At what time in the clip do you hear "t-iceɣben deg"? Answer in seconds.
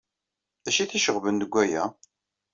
0.87-1.53